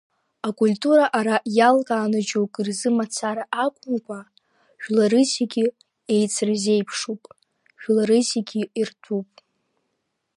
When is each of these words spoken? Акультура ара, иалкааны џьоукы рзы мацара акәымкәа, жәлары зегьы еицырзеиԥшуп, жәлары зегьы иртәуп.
Акультура 0.47 1.05
ара, 1.19 1.37
иалкааны 1.57 2.19
џьоукы 2.27 2.61
рзы 2.67 2.89
мацара 2.97 3.43
акәымкәа, 3.63 4.19
жәлары 4.81 5.21
зегьы 5.33 5.65
еицырзеиԥшуп, 6.13 7.23
жәлары 7.81 8.17
зегьы 8.29 8.61
иртәуп. 8.81 9.29